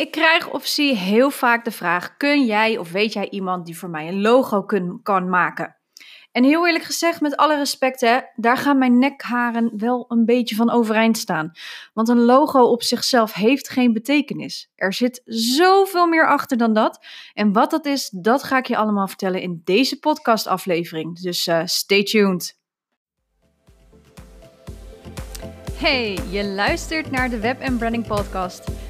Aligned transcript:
Ik 0.00 0.10
krijg 0.10 0.50
op 0.50 0.64
zie 0.64 0.96
heel 0.96 1.30
vaak 1.30 1.64
de 1.64 1.70
vraag: 1.70 2.16
kun 2.16 2.44
jij 2.44 2.78
of 2.78 2.90
weet 2.90 3.12
jij 3.12 3.30
iemand 3.30 3.66
die 3.66 3.78
voor 3.78 3.90
mij 3.90 4.08
een 4.08 4.20
logo 4.20 4.64
kan 5.02 5.28
maken? 5.28 5.76
En 6.32 6.44
heel 6.44 6.66
eerlijk 6.66 6.84
gezegd, 6.84 7.20
met 7.20 7.36
alle 7.36 7.56
respect, 7.56 8.00
hè, 8.00 8.18
daar 8.34 8.56
gaan 8.56 8.78
mijn 8.78 8.98
nekharen 8.98 9.72
wel 9.76 10.04
een 10.08 10.24
beetje 10.24 10.54
van 10.54 10.70
overeind 10.70 11.18
staan. 11.18 11.52
Want 11.94 12.08
een 12.08 12.24
logo 12.24 12.62
op 12.62 12.82
zichzelf 12.82 13.32
heeft 13.32 13.68
geen 13.68 13.92
betekenis. 13.92 14.70
Er 14.74 14.92
zit 14.92 15.22
zoveel 15.24 16.06
meer 16.06 16.28
achter 16.28 16.56
dan 16.56 16.72
dat. 16.72 17.06
En 17.34 17.52
wat 17.52 17.70
dat 17.70 17.86
is, 17.86 18.08
dat 18.08 18.42
ga 18.42 18.58
ik 18.58 18.66
je 18.66 18.76
allemaal 18.76 19.08
vertellen 19.08 19.42
in 19.42 19.60
deze 19.64 19.98
podcastaflevering. 19.98 21.20
Dus 21.20 21.46
uh, 21.46 21.60
stay 21.64 22.02
tuned. 22.02 22.58
Hey, 25.72 26.18
je 26.30 26.44
luistert 26.44 27.10
naar 27.10 27.30
de 27.30 27.40
Web 27.40 27.78
Branding 27.78 28.06
Podcast. 28.06 28.89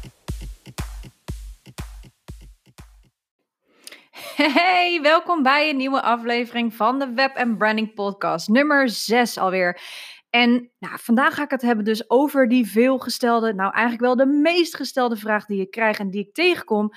Hey, 4.41 4.99
welkom 5.01 5.43
bij 5.43 5.69
een 5.69 5.77
nieuwe 5.77 6.01
aflevering 6.01 6.73
van 6.73 6.99
de 6.99 7.13
Web 7.13 7.55
Branding 7.57 7.93
Podcast, 7.93 8.47
nummer 8.47 8.89
6 8.89 9.37
alweer. 9.37 9.81
En 10.29 10.71
nou, 10.79 10.97
vandaag 10.99 11.35
ga 11.35 11.43
ik 11.43 11.49
het 11.49 11.61
hebben 11.61 11.85
dus 11.85 12.09
over 12.09 12.47
die 12.47 12.67
veelgestelde, 12.67 13.53
nou 13.53 13.73
eigenlijk 13.73 14.03
wel 14.03 14.15
de 14.15 14.33
meest 14.33 14.75
gestelde 14.75 15.15
vraag 15.15 15.45
die 15.45 15.61
ik 15.61 15.71
krijg 15.71 15.99
en 15.99 16.09
die 16.09 16.27
ik 16.27 16.33
tegenkom 16.33 16.89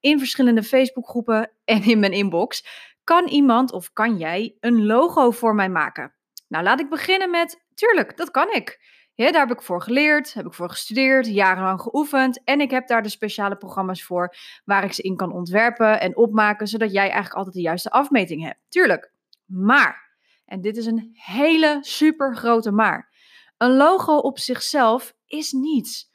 in 0.00 0.18
verschillende 0.18 0.62
Facebookgroepen 0.62 1.52
en 1.64 1.82
in 1.82 1.98
mijn 1.98 2.12
inbox. 2.12 2.66
Kan 3.04 3.28
iemand 3.28 3.72
of 3.72 3.92
kan 3.92 4.16
jij 4.16 4.56
een 4.60 4.86
logo 4.86 5.30
voor 5.30 5.54
mij 5.54 5.68
maken? 5.68 6.14
Nou, 6.48 6.64
laat 6.64 6.80
ik 6.80 6.88
beginnen 6.88 7.30
met, 7.30 7.64
tuurlijk, 7.74 8.16
dat 8.16 8.30
kan 8.30 8.52
ik. 8.52 8.80
Ja, 9.14 9.32
daar 9.32 9.46
heb 9.46 9.56
ik 9.56 9.62
voor 9.62 9.82
geleerd, 9.82 10.34
heb 10.34 10.46
ik 10.46 10.54
voor 10.54 10.70
gestudeerd, 10.70 11.26
jarenlang 11.26 11.80
geoefend. 11.80 12.44
En 12.44 12.60
ik 12.60 12.70
heb 12.70 12.88
daar 12.88 13.02
de 13.02 13.08
speciale 13.08 13.56
programma's 13.56 14.04
voor 14.04 14.34
waar 14.64 14.84
ik 14.84 14.92
ze 14.92 15.02
in 15.02 15.16
kan 15.16 15.32
ontwerpen 15.32 16.00
en 16.00 16.16
opmaken, 16.16 16.66
zodat 16.66 16.92
jij 16.92 17.02
eigenlijk 17.02 17.34
altijd 17.34 17.54
de 17.54 17.60
juiste 17.60 17.90
afmeting 17.90 18.42
hebt. 18.42 18.58
Tuurlijk. 18.68 19.12
Maar, 19.46 20.16
en 20.44 20.60
dit 20.60 20.76
is 20.76 20.86
een 20.86 21.10
hele 21.12 21.78
super 21.80 22.36
grote 22.36 22.70
maar. 22.70 23.10
Een 23.56 23.76
logo 23.76 24.16
op 24.16 24.38
zichzelf 24.38 25.14
is 25.26 25.52
niets. 25.52 26.10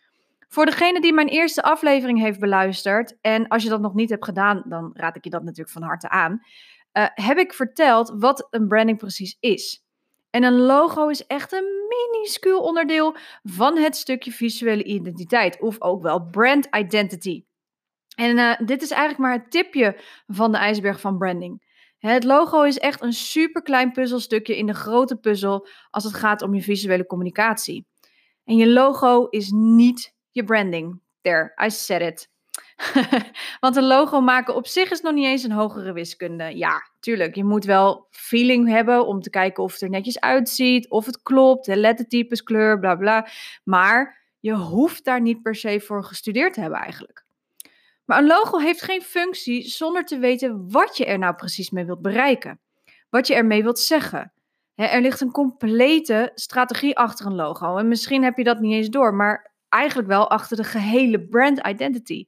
Voor 0.47 0.65
degene 0.65 1.01
die 1.01 1.13
mijn 1.13 1.27
eerste 1.27 1.63
aflevering 1.63 2.19
heeft 2.19 2.39
beluisterd, 2.39 3.17
en 3.21 3.47
als 3.47 3.63
je 3.63 3.69
dat 3.69 3.81
nog 3.81 3.93
niet 3.93 4.09
hebt 4.09 4.25
gedaan, 4.25 4.63
dan 4.65 4.89
raad 4.93 5.15
ik 5.15 5.23
je 5.23 5.29
dat 5.29 5.43
natuurlijk 5.43 5.69
van 5.69 5.81
harte 5.81 6.09
aan, 6.09 6.31
uh, 6.93 7.05
heb 7.13 7.37
ik 7.37 7.53
verteld 7.53 8.13
wat 8.17 8.47
een 8.49 8.67
branding 8.67 8.97
precies 8.97 9.37
is. 9.39 9.86
En 10.29 10.43
een 10.43 10.59
logo 10.59 11.07
is 11.07 11.25
echt 11.25 11.51
een 11.51 11.85
minuscuul 11.87 12.61
onderdeel 12.61 13.15
van 13.43 13.77
het 13.77 13.95
stukje 13.95 14.31
visuele 14.31 14.83
identiteit, 14.83 15.61
of 15.61 15.81
ook 15.81 16.01
wel 16.01 16.29
brand 16.29 16.67
identity. 16.75 17.43
En 18.15 18.37
uh, 18.37 18.57
dit 18.65 18.81
is 18.81 18.91
eigenlijk 18.91 19.19
maar 19.19 19.33
het 19.33 19.51
tipje 19.51 20.01
van 20.27 20.51
de 20.51 20.57
ijsberg 20.57 20.99
van 20.99 21.17
branding. 21.17 21.65
Het 21.97 22.23
logo 22.23 22.63
is 22.63 22.77
echt 22.77 23.01
een 23.01 23.13
super 23.13 23.61
klein 23.61 23.91
puzzelstukje 23.91 24.57
in 24.57 24.65
de 24.65 24.73
grote 24.73 25.15
puzzel 25.15 25.67
als 25.89 26.03
het 26.03 26.13
gaat 26.13 26.41
om 26.41 26.53
je 26.53 26.61
visuele 26.61 27.05
communicatie. 27.05 27.87
En 28.43 28.57
je 28.57 28.67
logo 28.67 29.25
is 29.25 29.49
niet 29.51 30.15
je 30.31 30.43
branding. 30.43 31.01
There, 31.21 31.53
I 31.65 31.69
said 31.69 32.01
it. 32.01 32.29
Want 33.59 33.75
een 33.75 33.87
logo 33.87 34.21
maken 34.21 34.55
op 34.55 34.67
zich 34.67 34.91
is 34.91 35.01
nog 35.01 35.13
niet 35.13 35.25
eens 35.25 35.43
een 35.43 35.51
hogere 35.51 35.93
wiskunde. 35.93 36.57
Ja, 36.57 36.89
tuurlijk, 36.99 37.35
je 37.35 37.43
moet 37.43 37.65
wel 37.65 38.07
feeling 38.09 38.69
hebben 38.69 39.05
om 39.05 39.21
te 39.21 39.29
kijken 39.29 39.63
of 39.63 39.71
het 39.71 39.81
er 39.81 39.89
netjes 39.89 40.19
uitziet, 40.19 40.89
of 40.89 41.05
het 41.05 41.21
klopt, 41.21 41.65
de 41.65 41.77
lettertypes, 41.77 42.43
kleur, 42.43 42.79
bla 42.79 42.95
bla. 42.95 43.27
Maar 43.63 44.25
je 44.39 44.53
hoeft 44.53 45.03
daar 45.03 45.21
niet 45.21 45.41
per 45.41 45.55
se 45.55 45.79
voor 45.79 46.03
gestudeerd 46.03 46.53
te 46.53 46.61
hebben 46.61 46.79
eigenlijk. 46.79 47.25
Maar 48.05 48.17
een 48.17 48.27
logo 48.27 48.57
heeft 48.57 48.81
geen 48.81 49.01
functie 49.01 49.67
zonder 49.67 50.05
te 50.05 50.17
weten 50.17 50.71
wat 50.71 50.97
je 50.97 51.05
er 51.05 51.19
nou 51.19 51.35
precies 51.35 51.69
mee 51.69 51.85
wilt 51.85 52.01
bereiken. 52.01 52.59
Wat 53.09 53.27
je 53.27 53.35
ermee 53.35 53.63
wilt 53.63 53.79
zeggen. 53.79 54.33
er 54.75 55.01
ligt 55.01 55.21
een 55.21 55.31
complete 55.31 56.31
strategie 56.35 56.97
achter 56.97 57.25
een 57.25 57.35
logo. 57.35 57.77
En 57.77 57.87
misschien 57.87 58.23
heb 58.23 58.37
je 58.37 58.43
dat 58.43 58.59
niet 58.59 58.73
eens 58.73 58.89
door, 58.89 59.13
maar 59.13 59.51
eigenlijk 59.69 60.07
wel 60.07 60.29
achter 60.29 60.57
de 60.57 60.63
gehele 60.63 61.19
brand 61.19 61.67
identity. 61.67 62.25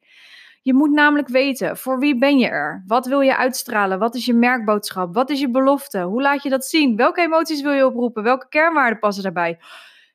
Je 0.62 0.74
moet 0.74 0.92
namelijk 0.92 1.28
weten, 1.28 1.78
voor 1.78 2.00
wie 2.00 2.18
ben 2.18 2.38
je 2.38 2.48
er? 2.48 2.84
Wat 2.88 3.06
wil 3.06 3.20
je 3.20 3.38
uitstralen? 3.38 4.00
Wat 4.00 4.16
is 4.16 4.26
je 4.26 4.34
merkboodschap? 4.34 5.14
Wat 5.14 5.30
is 5.30 5.40
je 5.40 5.50
belofte? 5.50 6.02
Hoe 6.02 6.22
laat 6.22 6.44
je 6.44 6.50
dat 6.50 6.66
zien? 6.66 6.96
Welke 6.96 7.22
emoties 7.22 7.62
wil 7.62 7.72
je 7.72 7.86
oproepen? 7.86 8.24
Welke 8.24 8.48
kernwaarden 8.50 9.00
passen 9.00 9.24
daarbij? 9.24 9.60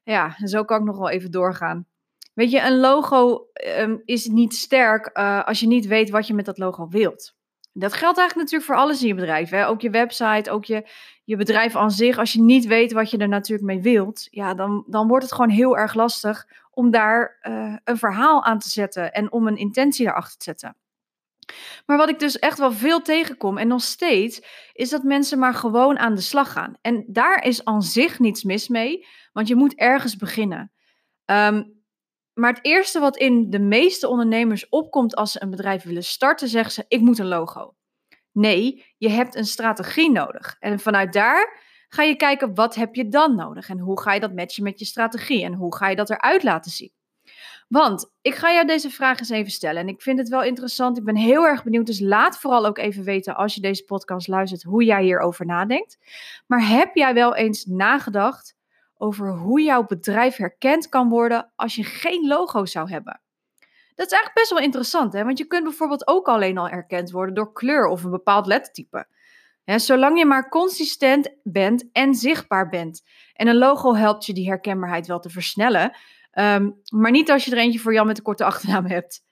Ja, 0.03 0.37
zo 0.45 0.65
kan 0.65 0.79
ik 0.79 0.85
nog 0.85 0.99
wel 0.99 1.11
even 1.11 1.31
doorgaan. 1.31 1.87
Weet 2.35 2.51
je, 2.51 2.61
een 2.61 2.79
logo 2.79 3.47
um, 3.79 4.03
is 4.05 4.27
niet 4.27 4.55
sterk 4.55 5.11
uh, 5.19 5.45
als 5.45 5.61
je 5.61 5.67
niet 5.67 5.87
weet 5.87 6.11
wat 6.11 6.27
je 6.27 6.35
met 6.35 6.45
dat 6.45 6.59
logo 6.59 6.89
wilt. 6.89 7.34
Dat 7.77 7.93
geldt 7.93 8.19
eigenlijk 8.19 8.51
natuurlijk 8.51 8.65
voor 8.65 8.77
alles 8.77 9.03
in 9.03 9.09
je 9.09 9.15
bedrijf. 9.15 9.51
Hè? 9.51 9.67
Ook 9.67 9.81
je 9.81 9.91
website, 9.91 10.51
ook 10.51 10.65
je, 10.65 10.89
je 11.25 11.37
bedrijf 11.37 11.77
aan 11.77 11.91
zich. 11.91 12.19
Als 12.19 12.33
je 12.33 12.41
niet 12.41 12.67
weet 12.67 12.93
wat 12.93 13.11
je 13.11 13.19
er 13.19 13.29
natuurlijk 13.29 13.69
mee 13.69 13.81
wilt, 13.81 14.29
ja, 14.31 14.55
dan, 14.55 14.85
dan 14.87 15.09
wordt 15.09 15.25
het 15.25 15.35
gewoon 15.35 15.51
heel 15.51 15.77
erg 15.77 15.95
lastig 15.95 16.47
om 16.71 16.91
daar 16.91 17.39
uh, 17.43 17.77
een 17.85 17.99
verhaal 17.99 18.45
aan 18.45 18.59
te 18.59 18.69
zetten 18.69 19.12
en 19.12 19.33
om 19.33 19.47
een 19.47 19.57
intentie 19.57 20.07
erachter 20.07 20.39
te 20.39 20.45
zetten. 20.45 20.77
Maar 21.87 21.97
wat 21.97 22.09
ik 22.09 22.19
dus 22.19 22.39
echt 22.39 22.59
wel 22.59 22.73
veel 22.73 23.03
tegenkom 23.03 23.59
en 23.59 23.69
nog 23.69 23.83
steeds, 23.83 24.43
is 24.73 24.91
dat 24.91 25.03
mensen 25.03 25.39
maar 25.39 25.55
gewoon 25.55 25.99
aan 25.99 26.15
de 26.15 26.21
slag 26.21 26.53
gaan. 26.53 26.75
En 26.81 27.05
daar 27.06 27.45
is 27.45 27.65
aan 27.65 27.83
zich 27.83 28.19
niets 28.19 28.43
mis 28.43 28.69
mee, 28.69 29.06
want 29.33 29.49
je 29.49 29.55
moet 29.55 29.75
ergens 29.75 30.17
beginnen. 30.17 30.73
Um, 31.25 31.74
maar 32.34 32.53
het 32.55 32.65
eerste 32.65 33.00
wat 33.00 33.17
in 33.17 33.50
de 33.50 33.59
meeste 33.59 34.09
ondernemers 34.09 34.69
opkomt 34.69 35.17
als 35.17 35.33
ze 35.33 35.43
een 35.43 35.50
bedrijf 35.50 35.83
willen 35.83 36.05
starten, 36.05 36.49
zeggen 36.49 36.72
ze: 36.72 36.84
Ik 36.89 37.00
moet 37.00 37.19
een 37.19 37.27
logo. 37.27 37.75
Nee, 38.33 38.84
je 38.99 39.09
hebt 39.09 39.34
een 39.34 39.45
strategie 39.45 40.11
nodig. 40.11 40.56
En 40.59 40.81
vanuit 40.81 41.12
daar 41.12 41.62
ga 41.89 42.03
je 42.03 42.17
kijken 42.17 42.55
wat 42.55 42.75
heb 42.75 42.94
je 42.94 43.09
dan 43.09 43.34
nodig 43.34 43.69
en 43.69 43.78
hoe 43.78 44.00
ga 44.00 44.12
je 44.12 44.21
dat 44.21 44.34
matchen 44.34 44.62
met 44.62 44.78
je 44.78 44.84
strategie 44.84 45.44
en 45.44 45.55
hoe 45.55 45.77
ga 45.77 45.89
je 45.89 45.97
dat 45.97 46.11
eruit 46.11 46.43
laten 46.43 46.71
zien. 46.71 46.93
Want 47.69 48.12
ik 48.21 48.34
ga 48.34 48.53
jou 48.53 48.67
deze 48.67 48.91
vraag 48.91 49.19
eens 49.19 49.31
even 49.31 49.53
stellen 49.53 49.83
en 49.83 49.89
ik 49.89 50.03
vind 50.03 50.19
het 50.19 50.28
wel 50.28 50.43
interessant. 50.43 50.99
Ik 50.99 51.05
ben 51.05 51.17
heel 51.17 51.47
erg 51.47 51.62
benieuwd, 51.65 51.87
dus 51.87 52.00
laat 52.00 52.39
vooral 52.39 52.67
ook 52.67 52.78
even 52.78 53.05
weten 53.05 53.37
als 53.37 53.55
je 53.55 53.61
deze 53.61 53.84
podcast 53.84 54.28
luistert 54.28 54.62
hoe 54.62 54.84
jij 54.84 55.03
hierover 55.03 55.47
nadenkt. 55.47 55.99
Maar 56.47 56.69
heb 56.69 56.94
jij 56.94 57.15
wel 57.15 57.34
eens 57.34 57.65
nagedacht 57.65 58.54
over 59.05 59.33
hoe 59.33 59.63
jouw 59.63 59.85
bedrijf 59.85 60.37
herkend 60.37 60.89
kan 60.89 61.09
worden 61.09 61.53
als 61.57 61.75
je 61.75 61.85
geen 61.85 62.27
logo 62.27 62.65
zou 62.65 62.91
hebben? 62.91 63.21
Dat 63.95 64.07
is 64.07 64.13
eigenlijk 64.13 64.35
best 64.35 64.51
wel 64.51 64.59
interessant, 64.59 65.13
hè? 65.13 65.25
want 65.25 65.39
je 65.39 65.47
kunt 65.47 65.65
bijvoorbeeld 65.65 66.07
ook 66.07 66.29
alleen 66.29 66.59
al 66.59 66.69
herkend 66.69 67.11
worden 67.11 67.35
door 67.35 67.53
kleur 67.53 67.87
of 67.87 68.05
een 68.05 68.11
bepaald 68.11 68.47
lettertype 68.47 69.07
zolang 69.65 70.19
je 70.19 70.27
maar 70.27 70.49
consistent 70.49 71.31
bent 71.43 71.89
en 71.93 72.15
zichtbaar 72.15 72.69
bent. 72.69 73.03
En 73.33 73.47
een 73.47 73.57
logo 73.57 73.95
helpt 73.95 74.27
je 74.27 74.33
die 74.33 74.49
herkenbaarheid 74.49 75.07
wel 75.07 75.21
te 75.21 75.31
versnellen. 75.31 75.97
Ehm, 76.31 76.71
maar 76.93 77.11
niet 77.11 77.31
als 77.31 77.45
je 77.45 77.51
er 77.51 77.59
eentje 77.59 77.79
voor 77.79 77.93
Jan 77.93 78.07
met 78.07 78.17
een 78.17 78.25
korte 78.25 78.45
achternaam 78.45 78.87
hebt. 78.87 79.23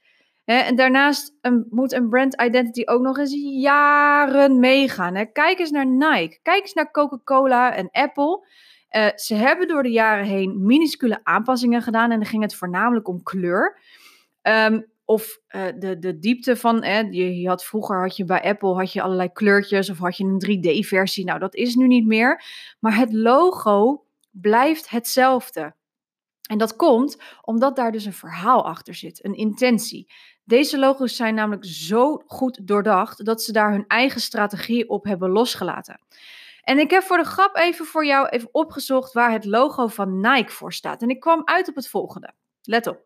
en 0.45 0.77
daarnaast 0.77 1.35
moet 1.71 1.93
een 1.93 2.09
brand 2.09 2.43
identity 2.43 2.83
ook 2.85 3.01
nog 3.01 3.19
eens 3.19 3.35
jaren 3.63 4.59
meegaan. 4.61 5.33
Kijk 5.33 5.59
eens 5.59 5.71
naar 5.71 5.87
Nike. 5.87 6.39
Kijk 6.43 6.61
eens 6.61 6.73
naar 6.73 6.91
Coca-Cola 6.91 7.75
en 7.75 7.89
Apple. 7.91 8.47
Uh, 8.97 9.09
ze 9.15 9.35
hebben 9.35 9.69
door 9.69 9.83
de 9.83 9.91
jaren 9.91 10.25
heen 10.25 10.67
minuscule 10.67 11.21
aanpassingen 11.23 11.83
gedaan. 11.83 12.11
En 12.11 12.19
dan 12.19 12.29
ging 12.29 12.43
het 12.43 12.55
voornamelijk 12.55 13.09
om 13.09 13.23
kleur. 13.23 13.81
Um, 14.43 14.91
of 15.05 15.39
uh, 15.49 15.63
de, 15.79 15.99
de 15.99 16.19
diepte 16.19 16.57
van, 16.57 16.83
eh, 16.83 17.13
je, 17.13 17.41
je, 17.41 17.49
had 17.49 17.65
vroeger 17.65 18.01
had 18.01 18.17
je 18.17 18.25
bij 18.25 18.43
Apple 18.43 18.75
had 18.75 18.93
je 18.93 19.03
allerlei 19.03 19.33
kleurtjes 19.33 19.91
of 19.91 19.99
had 19.99 20.17
je 20.17 20.25
een 20.25 20.59
3D-versie. 20.59 21.25
Nou, 21.25 21.39
dat 21.39 21.55
is 21.55 21.75
nu 21.75 21.87
niet 21.87 22.07
meer. 22.07 22.45
Maar 22.79 22.97
het 22.97 23.13
logo 23.13 24.05
blijft 24.31 24.91
hetzelfde. 24.91 25.75
En 26.43 26.59
dat 26.59 26.77
komt 26.77 27.17
omdat 27.41 27.77
daar 27.77 27.93
dus 27.93 28.05
een 28.05 28.13
verhaal 28.13 28.65
achter 28.65 28.95
zit, 28.95 29.25
een 29.25 29.35
intentie. 29.35 30.13
Deze 30.45 30.79
logo's 30.79 31.17
zijn 31.17 31.35
namelijk 31.35 31.65
zo 31.65 32.23
goed 32.27 32.67
doordacht 32.67 33.25
dat 33.25 33.43
ze 33.43 33.53
daar 33.53 33.71
hun 33.71 33.87
eigen 33.87 34.21
strategie 34.21 34.89
op 34.89 35.05
hebben 35.05 35.31
losgelaten. 35.31 36.01
En 36.63 36.79
ik 36.79 36.91
heb 36.91 37.03
voor 37.03 37.17
de 37.17 37.25
grap 37.25 37.57
even 37.57 37.87
voor 37.87 38.07
jou 38.07 38.29
even 38.29 38.49
opgezocht 38.53 39.13
waar 39.13 39.33
het 39.33 39.45
logo 39.45 39.87
van 39.87 40.21
Nike 40.21 40.53
voor 40.53 40.73
staat. 40.73 41.03
En 41.03 41.09
ik 41.09 41.21
kwam 41.21 41.43
uit 41.45 41.69
op 41.69 41.75
het 41.75 41.89
volgende. 41.89 42.35
Let 42.63 42.87
op. 42.87 43.05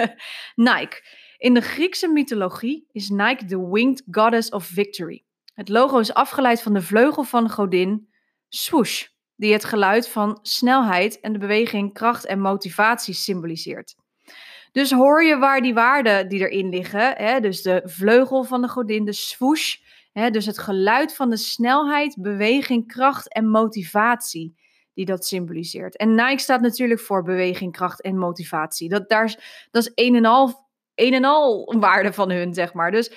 Nike. 0.54 1.02
In 1.36 1.54
de 1.54 1.60
Griekse 1.60 2.08
mythologie 2.08 2.88
is 2.92 3.08
Nike 3.08 3.44
de 3.44 3.68
winged 3.68 4.02
goddess 4.10 4.50
of 4.50 4.64
victory. 4.64 5.24
Het 5.54 5.68
logo 5.68 5.98
is 5.98 6.14
afgeleid 6.14 6.62
van 6.62 6.72
de 6.72 6.82
vleugel 6.82 7.22
van 7.22 7.50
godin 7.50 8.08
swoosh. 8.48 9.06
die 9.36 9.52
het 9.52 9.64
geluid 9.64 10.08
van 10.08 10.38
snelheid 10.42 11.20
en 11.20 11.32
de 11.32 11.38
beweging 11.38 11.92
kracht 11.92 12.26
en 12.26 12.40
motivatie 12.40 13.14
symboliseert. 13.14 13.94
Dus 14.72 14.90
hoor 14.90 15.24
je 15.24 15.36
waar 15.36 15.60
die 15.60 15.74
waarden 15.74 16.28
die 16.28 16.40
erin 16.40 16.68
liggen, 16.68 17.16
hè, 17.16 17.40
dus 17.40 17.62
de 17.62 17.82
vleugel 17.84 18.44
van 18.44 18.62
de 18.62 18.68
godin, 18.68 19.04
de 19.04 19.12
swoosh, 19.12 19.76
dus 20.30 20.46
het 20.46 20.58
geluid 20.58 21.14
van 21.14 21.30
de 21.30 21.36
snelheid, 21.36 22.16
beweging, 22.20 22.86
kracht 22.86 23.32
en 23.32 23.50
motivatie 23.50 24.56
die 24.94 25.06
dat 25.06 25.26
symboliseert. 25.26 25.96
En 25.96 26.14
Nike 26.14 26.38
staat 26.38 26.60
natuurlijk 26.60 27.00
voor 27.00 27.22
beweging, 27.22 27.72
kracht 27.72 28.02
en 28.02 28.18
motivatie. 28.18 28.88
Dat, 28.88 29.08
daar 29.08 29.24
is, 29.24 29.38
dat 29.70 29.82
is 29.82 29.92
een 29.94 30.14
en 30.14 30.24
al, 30.24 30.68
een 30.94 31.14
en 31.14 31.24
al 31.24 31.74
waarde 31.78 32.12
van 32.12 32.30
hun, 32.30 32.54
zeg 32.54 32.72
maar. 32.72 32.90
Dus 32.90 33.12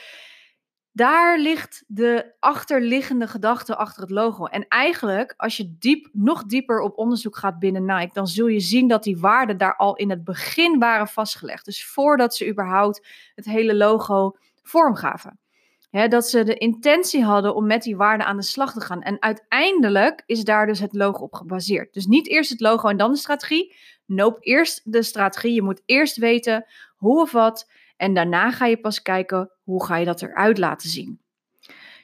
daar 0.92 1.39
ligt 1.39 1.83
de 1.88 2.36
achterliggende 2.39 3.27
gedachte 3.27 3.75
achter 3.75 4.01
het 4.01 4.12
logo. 4.12 4.45
En 4.45 4.68
eigenlijk, 4.68 5.33
als 5.38 5.57
je 5.57 5.75
diep, 5.80 6.09
nog 6.12 6.44
dieper 6.44 6.81
op 6.81 6.98
onderzoek 6.98 7.38
gaat 7.38 7.59
binnen 7.59 7.86
Nike, 7.86 8.13
dan 8.13 8.27
zul 8.27 8.48
je 8.48 8.59
zien 8.59 8.88
dat 8.88 9.03
die 9.03 9.19
waarden 9.19 9.57
daar 9.57 9.75
al 9.75 9.95
in 9.95 10.09
het 10.09 10.24
begin 10.24 10.80
waren 10.80 11.07
vastgelegd. 11.07 11.65
Dus 11.65 11.86
voordat 11.86 12.36
ze 12.36 12.50
überhaupt 12.50 13.07
het 13.36 13.45
hele 13.45 13.75
logo 13.75 14.36
vormgaven. 14.63 15.41
Dat 15.92 16.30
ze 16.30 16.44
de 16.44 16.58
intentie 16.58 17.24
hadden 17.24 17.56
om 17.56 17.66
met 17.66 17.84
die 17.84 17.96
waarden 17.96 18.26
aan 18.26 18.38
de 18.38 18.44
slag 18.44 18.74
te 18.74 18.82
gaan. 18.82 19.02
En 19.02 19.22
uiteindelijk 19.22 20.24
is 20.26 20.44
daar 20.44 20.68
dus 20.68 20.80
het 20.80 20.94
logo 20.94 21.24
op 21.24 21.34
gebaseerd. 21.34 21.94
Dus 21.94 22.06
niet 22.06 22.28
eerst 22.28 22.50
het 22.50 22.60
logo 22.60 22.88
en 22.88 22.98
dan 22.98 23.12
de 23.12 23.18
strategie. 23.18 23.76
Nope, 24.06 24.40
eerst 24.40 24.82
de 24.84 25.04
strategie. 25.04 25.54
Je 25.54 25.62
moet 25.62 25.82
eerst 25.86 26.18
weten 26.18 26.66
hoe 26.96 27.22
of 27.22 27.32
wat. 27.32 27.70
En 27.98 28.14
daarna 28.14 28.52
ga 28.52 28.66
je 28.66 28.78
pas 28.78 29.02
kijken 29.02 29.52
hoe 29.64 29.86
ga 29.86 29.98
je 29.98 30.06
dat 30.06 30.22
eruit 30.22 30.58
laten 30.58 30.90
zien. 30.90 31.20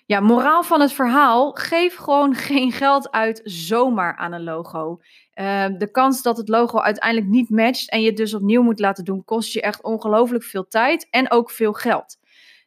Ja, 0.06 0.20
moraal 0.20 0.64
van 0.64 0.82
het 0.82 0.94
verhaal: 0.94 1.52
geef 1.52 1.96
gewoon 1.96 2.36
geen 2.50 2.72
geld 2.72 3.12
uit 3.12 3.42
zomaar 3.44 4.16
aan 4.16 4.32
een 4.32 4.44
logo. 4.44 5.02
Uh, 5.36 5.66
de 5.78 5.92
kans 5.92 6.22
dat 6.22 6.38
het 6.38 6.48
logo 6.48 6.80
uiteindelijk 6.80 7.28
niet 7.28 7.50
matcht 7.50 7.90
en 7.90 8.02
je 8.02 8.08
het 8.08 8.18
dus 8.18 8.34
opnieuw 8.34 8.62
moet 8.62 8.80
laten 8.80 9.06
doen, 9.06 9.24
kost 9.26 9.54
je 9.54 9.62
echt 9.62 9.82
ongelooflijk 9.82 10.44
veel 10.44 10.68
tijd 10.68 11.08
en 11.10 11.32
ook 11.32 11.52
veel 11.52 11.74
geld. 11.74 12.18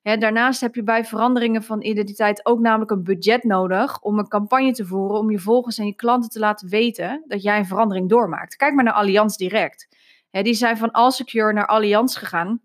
Daarnaast 0.02 0.60
heb 0.60 0.74
je 0.74 0.82
bij 0.82 1.04
veranderingen 1.04 1.62
van 1.62 1.82
identiteit 1.82 2.46
ook 2.46 2.60
namelijk 2.60 2.90
een 2.90 3.04
budget 3.04 3.44
nodig 3.44 4.00
om 4.00 4.18
een 4.18 4.28
campagne 4.28 4.72
te 4.72 4.86
voeren 4.86 5.18
om 5.18 5.30
je 5.30 5.38
volgers 5.38 5.78
en 5.78 5.86
je 5.86 5.94
klanten 5.94 6.30
te 6.30 6.38
laten 6.38 6.68
weten 6.68 7.24
dat 7.26 7.42
jij 7.42 7.58
een 7.58 7.66
verandering 7.66 8.08
doormaakt. 8.08 8.56
Kijk 8.56 8.74
maar 8.74 8.84
naar 8.84 8.92
Allianz 8.92 9.36
Direct. 9.36 9.88
die 10.30 10.54
zijn 10.54 10.76
van 10.76 10.90
Allsecure 10.90 11.52
naar 11.52 11.66
Allianz 11.66 12.18
gegaan. 12.18 12.60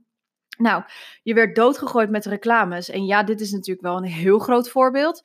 Nou, 0.58 0.84
je 1.24 1.34
werd 1.34 1.56
doodgegooid 1.56 2.10
met 2.10 2.26
reclames. 2.26 2.90
En 2.90 3.06
ja, 3.06 3.24
dit 3.24 3.42
is 3.42 3.52
natuurlijk 3.52 3.88
wel 3.88 3.98
een 3.98 4.04
heel 4.04 4.40
groot 4.40 4.70
voorbeeld. 4.70 5.24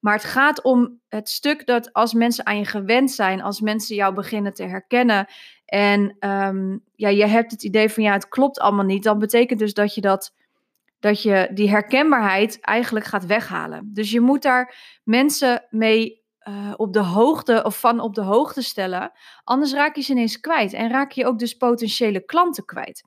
Maar 0.00 0.14
het 0.14 0.24
gaat 0.24 0.62
om 0.62 1.00
het 1.08 1.28
stuk 1.28 1.66
dat 1.66 1.92
als 1.92 2.12
mensen 2.12 2.46
aan 2.46 2.58
je 2.58 2.64
gewend 2.64 3.10
zijn, 3.10 3.42
als 3.42 3.60
mensen 3.60 3.96
jou 3.96 4.14
beginnen 4.14 4.54
te 4.54 4.62
herkennen 4.62 5.26
en 5.72 6.16
um, 6.20 6.84
ja, 6.94 7.08
je 7.08 7.26
hebt 7.26 7.50
het 7.50 7.62
idee 7.62 7.88
van 7.88 8.02
ja, 8.02 8.12
het 8.12 8.28
klopt 8.28 8.60
allemaal 8.60 8.84
niet, 8.84 9.02
dan 9.02 9.18
betekent 9.18 9.58
dus 9.58 9.74
dat 9.74 9.94
je 9.94 10.00
dat, 10.00 10.34
dat 11.02 11.22
je 11.22 11.50
die 11.54 11.70
herkenbaarheid 11.70 12.60
eigenlijk 12.60 13.04
gaat 13.04 13.26
weghalen. 13.26 13.90
Dus 13.92 14.10
je 14.10 14.20
moet 14.20 14.42
daar 14.42 14.74
mensen 15.04 15.66
mee 15.70 16.22
uh, 16.48 16.72
op 16.76 16.92
de 16.92 17.00
hoogte 17.00 17.62
of 17.64 17.80
van 17.80 18.00
op 18.00 18.14
de 18.14 18.20
hoogte 18.20 18.62
stellen, 18.62 19.12
anders 19.44 19.72
raak 19.72 19.96
je 19.96 20.02
ze 20.02 20.12
ineens 20.12 20.40
kwijt 20.40 20.72
en 20.72 20.90
raak 20.90 21.10
je 21.10 21.26
ook 21.26 21.38
dus 21.38 21.54
potentiële 21.54 22.24
klanten 22.24 22.64
kwijt. 22.64 23.02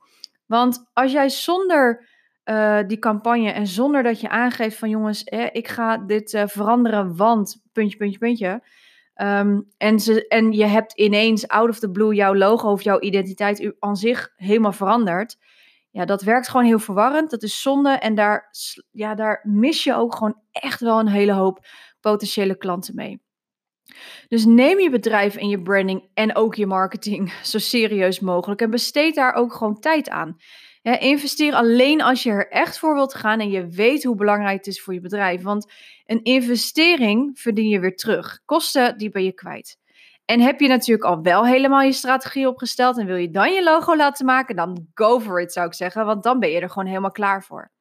Want 0.46 0.90
als 0.94 1.12
jij 1.12 1.30
zonder 1.30 2.08
uh, 2.46 2.80
die 2.88 3.00
campagne 3.00 3.52
en 3.52 3.68
zonder 3.68 4.04
dat 4.04 4.22
je 4.22 4.30
aangeeft 4.30 4.78
van 4.78 4.90
jongens, 4.90 5.24
ik 5.52 5.68
ga 5.68 5.98
dit 5.98 6.34
uh, 6.34 6.44
veranderen, 6.46 7.16
want 7.16 7.62
puntje, 7.74 7.98
puntje, 7.98 8.20
puntje. 8.20 8.64
Um, 9.22 9.68
en, 9.78 10.00
ze, 10.00 10.28
en 10.28 10.52
je 10.52 10.66
hebt 10.66 10.94
ineens 10.94 11.48
out 11.48 11.70
of 11.70 11.80
the 11.80 11.92
blue 11.92 12.16
jouw 12.16 12.36
logo 12.36 12.72
of 12.72 12.82
jouw 12.82 13.00
identiteit 13.00 13.74
aan 13.80 13.98
zich 13.98 14.34
helemaal 14.36 14.72
veranderd. 14.72 15.38
Ja, 15.96 16.06
dat 16.06 16.22
werkt 16.22 16.50
gewoon 16.50 16.66
heel 16.66 16.80
verwarrend. 16.80 17.30
Dat 17.30 17.44
is 17.44 17.62
zonde. 17.62 17.90
En 17.90 18.16
daar, 18.16 18.50
ja, 18.92 19.16
daar 19.16 19.40
mis 19.44 19.84
je 19.84 19.94
ook 19.96 20.16
gewoon 20.16 20.42
echt 20.52 20.80
wel 20.80 21.00
een 21.00 21.08
hele 21.08 21.32
hoop 21.32 21.66
potentiële 22.00 22.58
klanten 22.58 22.96
mee. 22.96 23.22
Dus 24.28 24.46
neem 24.46 24.80
je 24.80 24.90
bedrijf 24.90 25.36
en 25.36 25.50
je 25.50 25.62
branding 25.62 26.10
en 26.14 26.36
ook 26.36 26.56
je 26.56 26.66
marketing 26.66 27.34
zo 27.52 27.58
serieus 27.58 28.20
mogelijk 28.20 28.62
en 28.62 28.70
besteed 28.70 29.16
daar 29.16 29.34
ook 29.34 29.54
gewoon 29.54 29.80
tijd 29.80 30.10
aan. 30.10 30.36
investeer 30.82 31.54
alleen 31.54 32.02
als 32.02 32.24
je 32.24 32.30
er 32.30 32.50
echt 32.50 32.80
voor 32.80 32.94
wilt 32.94 33.14
gaan 33.14 33.40
en 33.40 33.50
je 33.50 33.68
weet 33.68 34.04
hoe 34.04 34.16
belangrijk 34.16 34.58
het 34.58 34.68
is 34.68 34.82
voor 34.82 34.94
je 34.94 35.02
bedrijf. 35.02 35.42
Want 35.42 35.72
een 36.06 36.24
investering 36.24 37.40
verdien 37.40 37.70
je 37.70 37.80
weer 37.80 37.96
terug. 37.96 38.40
Kosten, 38.46 38.98
die 38.98 39.10
ben 39.10 39.24
je 39.24 39.34
kwijt. 39.34 39.78
En 40.26 40.40
heb 40.40 40.60
je 40.60 40.68
natuurlijk 40.68 41.06
al 41.06 41.22
wel 41.22 41.46
helemaal 41.46 41.82
je 41.82 41.92
strategie 41.92 42.48
opgesteld 42.48 42.98
en 42.98 43.06
wil 43.06 43.16
je 43.16 43.30
dan 43.30 43.54
je 43.54 43.64
logo 43.64 43.96
laten 43.96 44.26
maken, 44.26 44.56
dan 44.56 44.88
go 44.94 45.20
for 45.20 45.42
it 45.42 45.54
zou 45.54 45.68
ik 45.68 45.74
zeggen, 45.74 46.06
want 46.06 46.24
dan 46.24 46.40
ben 46.40 46.50
je 46.50 46.60
er 46.60 46.70
gewoon 46.70 46.88
helemaal 46.88 47.12
klaar 47.12 47.44
voor. 47.44 47.72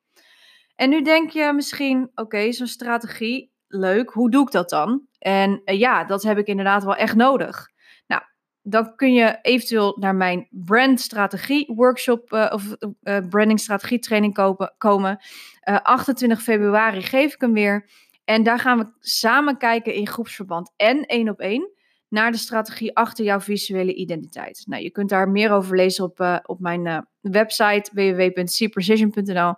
En 0.75 0.91
nu 0.91 1.03
denk 1.03 1.31
je 1.31 1.53
misschien, 1.53 2.11
oké, 2.15 2.53
zo'n 2.53 2.67
strategie, 2.67 3.53
leuk, 3.69 4.11
hoe 4.11 4.31
doe 4.31 4.43
ik 4.47 4.51
dat 4.51 4.71
dan? 4.71 5.07
En 5.19 5.63
uh, 5.65 5.79
ja, 5.79 6.05
dat 6.05 6.23
heb 6.23 6.39
ik 6.39 6.47
inderdaad 6.47 6.85
wel 6.85 6.97
echt 6.97 7.15
nodig. 7.15 7.69
Nou, 8.07 8.23
dan 8.63 8.97
kun 8.97 9.13
je 9.13 9.39
eventueel 9.43 9.97
naar 10.01 10.15
mijn 10.15 10.49
brandstrategie 10.51 11.73
workshop 11.75 12.33
uh, 12.33 12.51
of 12.53 12.77
uh, 12.81 13.19
branding 13.29 13.61
strategie 13.61 13.99
training 13.99 14.35
kopen, 14.35 14.75
komen. 14.79 15.19
28 15.61 16.43
februari 16.43 17.03
geef 17.03 17.35
ik 17.35 17.41
hem 17.41 17.53
weer. 17.53 17.91
En 18.25 18.43
daar 18.43 18.59
gaan 18.59 18.79
we 18.79 18.93
samen 19.01 19.57
kijken 19.57 19.95
in 19.95 20.07
groepsverband 20.07 20.73
en 20.77 21.07
één 21.07 21.29
op 21.29 21.41
één 21.41 21.74
naar 22.09 22.31
de 22.31 22.39
strategie 22.39 22.97
achter 22.97 23.25
jouw 23.25 23.41
visuele 23.41 23.95
identiteit. 23.95 24.63
Nou, 24.67 24.83
je 24.83 24.91
kunt 24.91 25.09
daar 25.09 25.29
meer 25.29 25.51
over 25.51 25.77
lezen 25.77 26.05
op, 26.05 26.41
op 26.45 26.61
mijn 26.61 27.07
website 27.21 27.91
www.cprecision.nl. 27.93 29.55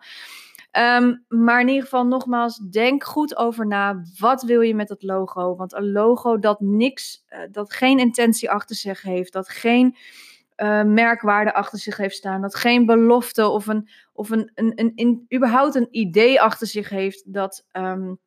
Ehm, 0.70 1.14
maar 1.28 1.60
in 1.60 1.68
ieder 1.68 1.82
geval 1.82 2.06
nogmaals, 2.06 2.58
denk 2.58 3.04
goed 3.04 3.36
over 3.36 3.66
na. 3.66 4.02
Wat 4.18 4.42
wil 4.42 4.60
je 4.60 4.74
met 4.74 4.88
dat 4.88 5.02
logo? 5.02 5.56
Want 5.56 5.72
een 5.74 5.92
logo 5.92 6.38
dat 6.38 6.60
niks, 6.60 7.24
uh, 7.28 7.38
dat 7.50 7.72
geen 7.72 7.98
intentie 7.98 8.50
achter 8.50 8.76
zich 8.76 9.02
heeft, 9.02 9.32
dat 9.32 9.48
geen 9.48 9.96
merkwaarde 10.84 11.54
achter 11.54 11.78
zich 11.78 11.96
heeft 11.96 12.16
staan, 12.16 12.40
dat 12.40 12.54
geen 12.54 12.86
belofte 12.86 13.48
of 13.48 13.66
een, 13.66 13.88
of 14.12 14.30
een, 14.30 14.50
een, 14.54 14.92
een, 14.94 15.26
überhaupt 15.34 15.74
een 15.74 15.88
idee 15.90 16.40
achter 16.40 16.66
zich 16.66 16.88
heeft, 16.88 17.32
dat, 17.32 17.66
um, 17.72 18.18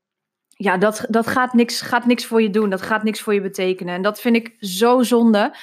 ja, 0.62 0.78
dat, 0.78 1.06
dat 1.10 1.28
gaat, 1.28 1.54
niks, 1.54 1.82
gaat 1.82 2.06
niks 2.06 2.26
voor 2.26 2.42
je 2.42 2.50
doen. 2.50 2.70
Dat 2.70 2.82
gaat 2.82 3.04
niks 3.04 3.22
voor 3.22 3.34
je 3.34 3.42
betekenen. 3.42 3.94
En 3.94 4.02
dat 4.02 4.22
vind 4.22 4.36
ik 4.36 4.56
zo 4.60 5.04
zonde. 5.04 5.56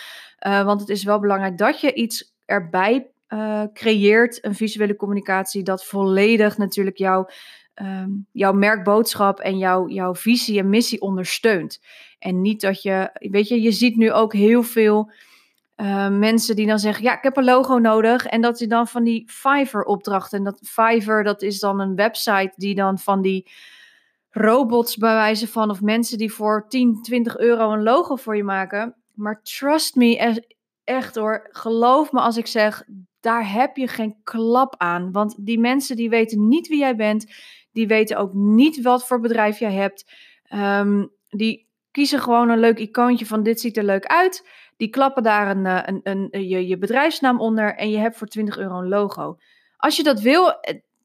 Uh, 0.47 0.65
want 0.65 0.81
het 0.81 0.89
is 0.89 1.05
wel 1.05 1.21
belangrijk 1.21 1.59
dat 1.59 1.81
je 1.81 1.95
iets 1.95 2.35
erbij 2.45 3.07
uh, 3.29 3.63
creëert 3.73 4.45
een 4.45 4.55
visuele 4.55 4.97
communicatie 4.97 5.63
dat 5.63 5.85
volledig 5.85 6.59
natuurlijk 6.59 6.97
jouw, 6.97 7.29
um, 7.75 8.27
jouw 8.33 8.53
merkboodschap 8.53 9.41
en 9.41 9.59
jouw, 9.59 9.89
jouw 9.89 10.15
visie 10.15 10.59
en 10.59 10.69
missie 10.69 11.01
ondersteunt. 11.01 11.81
En 12.19 12.41
niet 12.41 12.61
dat 12.61 12.83
je, 12.83 13.11
weet 13.13 13.49
je, 13.49 13.63
je 13.63 13.73
ziet 13.73 13.97
nu 13.97 14.13
ook 14.13 14.33
heel 14.33 14.63
veel 14.63 15.13
uh, 15.77 16.09
mensen 16.09 16.57
die 16.57 16.67
dan 16.67 16.79
zeggen, 16.79 17.05
ja, 17.05 17.17
ik 17.17 17.23
heb 17.23 17.37
een 17.37 17.45
logo 17.45 17.79
nodig. 17.79 18.27
En 18.27 18.41
dat 18.41 18.59
je 18.59 18.67
dan 18.67 18.89
van 18.89 19.05
die 19.05 19.31
Fiverr 19.31 19.85
opdrachten. 19.85 20.39
En 20.39 20.45
dat 20.45 20.61
Fiverr, 20.63 21.25
dat 21.25 21.43
is 21.43 21.59
dan 21.59 21.81
een 21.81 21.95
website 21.95 22.53
die 22.57 22.75
dan 22.75 22.99
van 22.99 23.23
die 23.23 23.47
robots 24.37 24.97
bij 24.97 25.15
wijze 25.15 25.49
van, 25.49 25.71
of 25.71 25.81
mensen 25.81 26.19
die 26.19 26.33
voor 26.33 26.67
10, 26.69 27.03
20 27.03 27.39
euro 27.39 27.73
een 27.73 27.83
logo 27.83 28.17
voor 28.17 28.37
je 28.37 28.45
maken. 28.45 28.95
Maar 29.15 29.43
trust 29.43 29.95
me, 29.95 30.41
echt 30.85 31.15
hoor, 31.15 31.49
geloof 31.51 32.13
me 32.13 32.21
als 32.21 32.37
ik 32.37 32.47
zeg, 32.47 32.85
daar 33.21 33.53
heb 33.53 33.77
je 33.77 33.89
geen 33.89 34.17
klap 34.23 34.75
aan. 34.77 35.13
Want 35.13 35.47
die 35.47 35.59
mensen 35.59 35.97
die 35.97 36.09
weten 36.09 36.49
niet 36.49 36.69
wie 36.69 36.79
jij 36.79 36.97
bent. 36.97 37.27
Die 37.73 37.87
weten 37.87 38.17
ook 38.17 38.33
niet 38.33 38.83
wat 38.83 39.07
voor 39.07 39.21
bedrijf 39.21 39.59
jij 39.59 39.73
hebt. 39.73 40.13
Um, 40.55 41.11
die 41.29 41.69
kiezen 41.91 42.21
gewoon 42.21 42.49
een 42.49 42.59
leuk 42.59 42.79
icoontje 42.79 43.27
van 43.27 43.43
dit 43.43 43.61
ziet 43.61 43.77
er 43.77 43.85
leuk 43.85 44.07
uit. 44.07 44.49
Die 44.77 44.89
klappen 44.89 45.23
daar 45.23 45.57
een, 45.57 45.67
eh, 45.67 45.83
een, 45.85 46.01
een, 46.03 46.29
een 46.31 46.49
je, 46.49 46.67
je 46.67 46.79
bedrijfsnaam 46.79 47.41
onder 47.41 47.75
en 47.75 47.91
je 47.91 47.99
hebt 47.99 48.17
voor 48.17 48.27
20 48.27 48.59
euro 48.59 48.79
een 48.79 48.89
logo. 48.89 49.39
Als 49.77 49.97
je 49.97 50.03
dat 50.03 50.21
wil, 50.21 50.61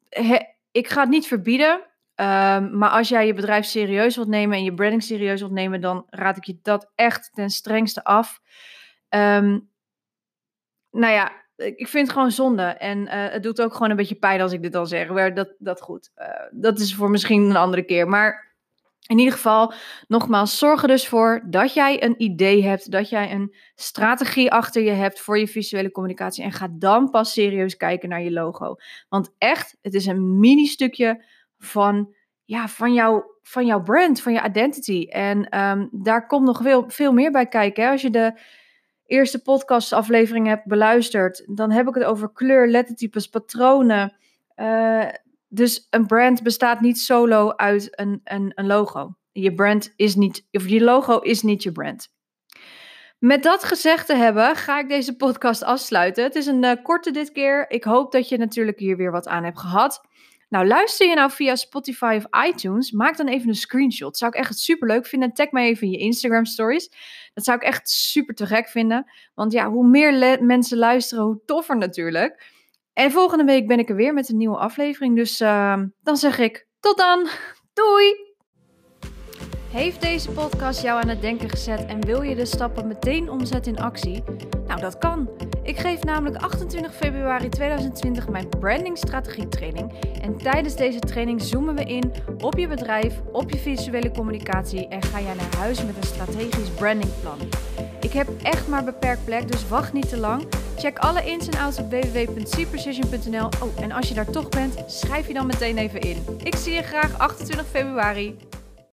eh, 0.09 0.39
ik 0.71 0.87
ga 0.87 1.01
het 1.01 1.09
niet 1.09 1.27
verbieden. 1.27 1.90
Um, 2.21 2.77
maar 2.77 2.89
als 2.89 3.09
jij 3.09 3.25
je 3.25 3.33
bedrijf 3.33 3.65
serieus 3.65 4.15
wilt 4.15 4.27
nemen 4.27 4.57
en 4.57 4.63
je 4.63 4.73
branding 4.73 5.03
serieus 5.03 5.39
wilt 5.39 5.51
nemen, 5.51 5.81
dan 5.81 6.05
raad 6.09 6.37
ik 6.37 6.43
je 6.43 6.59
dat 6.61 6.91
echt 6.95 7.29
ten 7.33 7.49
strengste 7.49 8.03
af. 8.03 8.39
Um, 9.09 9.69
nou 10.91 11.13
ja, 11.13 11.31
ik 11.55 11.87
vind 11.87 12.07
het 12.07 12.15
gewoon 12.15 12.31
zonde. 12.31 12.63
En 12.63 12.97
uh, 13.01 13.09
het 13.11 13.43
doet 13.43 13.61
ook 13.61 13.73
gewoon 13.73 13.89
een 13.89 13.95
beetje 13.95 14.15
pijn 14.15 14.41
als 14.41 14.51
ik 14.51 14.61
dit 14.61 14.75
al 14.75 14.85
zeg. 14.85 15.09
Maar 15.09 15.33
dat, 15.33 15.53
dat 15.57 15.81
goed. 15.81 16.11
Uh, 16.17 16.27
dat 16.51 16.79
is 16.79 16.95
voor 16.95 17.09
misschien 17.09 17.41
een 17.41 17.55
andere 17.55 17.83
keer. 17.83 18.07
Maar 18.07 18.55
in 19.07 19.17
ieder 19.17 19.33
geval, 19.33 19.73
nogmaals, 20.07 20.57
zorg 20.57 20.81
er 20.81 20.87
dus 20.87 21.07
voor 21.07 21.43
dat 21.49 21.73
jij 21.73 22.03
een 22.03 22.21
idee 22.21 22.63
hebt. 22.63 22.91
Dat 22.91 23.09
jij 23.09 23.31
een 23.31 23.55
strategie 23.75 24.51
achter 24.51 24.83
je 24.83 24.91
hebt 24.91 25.19
voor 25.19 25.39
je 25.39 25.47
visuele 25.47 25.91
communicatie. 25.91 26.43
En 26.43 26.51
ga 26.51 26.67
dan 26.71 27.09
pas 27.09 27.33
serieus 27.33 27.77
kijken 27.77 28.09
naar 28.09 28.21
je 28.21 28.31
logo. 28.31 28.75
Want 29.09 29.35
echt, 29.37 29.77
het 29.81 29.93
is 29.93 30.05
een 30.05 30.39
mini 30.39 30.65
stukje 30.65 31.25
van 31.63 32.13
ja, 32.45 32.67
van, 32.67 32.93
jou, 32.93 33.23
van 33.41 33.65
jouw 33.65 33.81
brand, 33.81 34.21
van 34.21 34.33
je 34.33 34.43
identity. 34.43 35.07
En 35.09 35.49
ehm, 35.49 35.87
daar 35.91 36.27
komt 36.27 36.45
nog 36.45 36.61
veel, 36.61 36.83
veel 36.87 37.13
meer 37.13 37.31
bij 37.31 37.47
kijken. 37.47 37.83
Hè? 37.83 37.89
Als 37.89 38.01
je 38.01 38.09
de 38.09 38.39
eerste 39.05 39.41
podcastaflevering 39.41 40.47
hebt 40.47 40.65
beluisterd, 40.65 41.43
dan 41.55 41.71
heb 41.71 41.87
ik 41.87 41.93
het 41.93 42.03
over 42.03 42.31
kleur, 42.31 42.67
lettertypes, 42.67 43.27
patronen. 43.27 44.15
Uh, 44.55 45.07
dus 45.47 45.87
een 45.89 46.05
brand 46.05 46.43
bestaat 46.43 46.81
niet 46.81 46.99
solo 46.99 47.51
uit 47.55 47.99
een, 47.99 48.21
een, 48.23 48.51
een 48.55 48.67
logo. 48.67 49.15
Je 49.31 49.53
brand 49.53 49.93
is 49.95 50.15
niet, 50.15 50.47
of 50.51 50.67
je 50.67 50.83
logo 50.83 51.19
is 51.19 51.41
niet 51.41 51.63
je 51.63 51.71
brand. 51.71 52.09
Met 53.19 53.43
dat 53.43 53.63
gezegd 53.63 54.05
te 54.05 54.15
hebben, 54.15 54.55
ga 54.55 54.79
ik 54.79 54.89
deze 54.89 55.15
podcast 55.15 55.63
afsluiten. 55.63 56.23
Het 56.23 56.35
is 56.35 56.45
een 56.45 56.63
uh, 56.63 56.71
korte 56.83 57.11
dit 57.11 57.31
keer. 57.31 57.69
Ik 57.69 57.83
hoop 57.83 58.11
dat 58.11 58.29
je 58.29 58.37
natuurlijk 58.37 58.79
hier 58.79 58.97
weer 58.97 59.11
wat 59.11 59.27
aan 59.27 59.43
hebt 59.43 59.59
gehad. 59.59 60.01
Nou, 60.51 60.67
luister 60.67 61.07
je 61.07 61.15
nou 61.15 61.31
via 61.31 61.55
Spotify 61.55 62.19
of 62.23 62.45
iTunes, 62.45 62.91
maak 62.91 63.17
dan 63.17 63.27
even 63.27 63.47
een 63.49 63.55
screenshot. 63.55 64.17
Zou 64.17 64.31
ik 64.31 64.37
echt 64.37 64.57
super 64.57 64.87
leuk 64.87 65.05
vinden. 65.05 65.33
Tag 65.33 65.51
mij 65.51 65.67
even 65.67 65.87
in 65.87 65.91
je 65.91 65.97
Instagram 65.97 66.45
stories. 66.45 66.91
Dat 67.33 67.43
zou 67.43 67.57
ik 67.57 67.63
echt 67.63 67.89
super 67.89 68.35
te 68.35 68.45
gek 68.45 68.67
vinden. 68.67 69.11
Want 69.33 69.51
ja, 69.51 69.69
hoe 69.69 69.87
meer 69.87 70.43
mensen 70.43 70.77
luisteren, 70.77 71.23
hoe 71.23 71.41
toffer 71.45 71.77
natuurlijk. 71.77 72.43
En 72.93 73.11
volgende 73.11 73.43
week 73.43 73.67
ben 73.67 73.79
ik 73.79 73.89
er 73.89 73.95
weer 73.95 74.13
met 74.13 74.29
een 74.29 74.37
nieuwe 74.37 74.57
aflevering. 74.57 75.15
Dus 75.15 75.41
uh, 75.41 75.81
dan 76.01 76.17
zeg 76.17 76.37
ik 76.37 76.67
tot 76.79 76.97
dan. 76.97 77.27
Doei! 77.73 78.30
Heeft 79.71 80.01
deze 80.01 80.29
podcast 80.29 80.81
jou 80.81 81.01
aan 81.01 81.07
het 81.07 81.21
denken 81.21 81.49
gezet 81.49 81.85
en 81.85 82.05
wil 82.05 82.21
je 82.21 82.35
de 82.35 82.45
stappen 82.45 82.87
meteen 82.87 83.29
omzetten 83.29 83.75
in 83.75 83.81
actie? 83.81 84.23
Nou, 84.67 84.81
dat 84.81 84.97
kan. 84.97 85.29
Ik 85.63 85.77
geef 85.77 86.03
namelijk 86.03 86.43
28 86.43 86.95
februari 86.95 87.49
2020 87.49 88.27
mijn 88.27 88.49
branding 88.49 88.97
strategie 88.97 89.47
training. 89.47 89.93
En 90.21 90.37
tijdens 90.37 90.75
deze 90.75 90.99
training 90.99 91.41
zoomen 91.41 91.75
we 91.75 91.83
in 91.83 92.13
op 92.39 92.57
je 92.57 92.67
bedrijf, 92.67 93.21
op 93.31 93.49
je 93.49 93.57
visuele 93.57 94.11
communicatie 94.11 94.87
en 94.87 95.01
ga 95.01 95.21
jij 95.21 95.33
naar 95.33 95.55
huis 95.57 95.85
met 95.85 95.97
een 95.97 96.03
strategisch 96.03 96.69
brandingplan. 96.69 97.39
Ik 98.01 98.11
heb 98.11 98.27
echt 98.41 98.67
maar 98.67 98.83
beperkt 98.83 99.25
plek, 99.25 99.51
dus 99.51 99.67
wacht 99.67 99.93
niet 99.93 100.09
te 100.09 100.17
lang. 100.17 100.47
Check 100.77 100.97
alle 100.97 101.25
ins 101.25 101.47
en 101.47 101.59
outs 101.59 101.79
op 101.79 101.89
www.cprecision.nl. 101.89 103.45
Oh, 103.45 103.83
en 103.83 103.91
als 103.91 104.07
je 104.07 104.13
daar 104.13 104.31
toch 104.31 104.49
bent, 104.49 104.83
schrijf 104.87 105.27
je 105.27 105.33
dan 105.33 105.45
meteen 105.45 105.77
even 105.77 105.99
in. 106.01 106.23
Ik 106.43 106.55
zie 106.55 106.73
je 106.73 106.81
graag 106.81 107.17
28 107.17 107.67
februari. 107.67 108.37